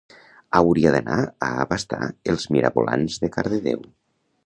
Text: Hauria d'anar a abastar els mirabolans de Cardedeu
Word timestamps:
Hauria 0.59 0.93
d'anar 0.95 1.17
a 1.49 1.51
abastar 1.65 2.01
els 2.35 2.49
mirabolans 2.57 3.23
de 3.27 3.35
Cardedeu 3.37 3.89